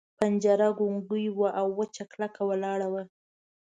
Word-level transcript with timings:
پنجره 0.17 0.69
ګونګۍ 0.77 1.25
وه 1.37 1.49
او 1.59 1.67
وچه 1.79 2.03
کلکه 2.11 2.41
ولاړه 2.49 2.87
وه. 2.93 3.03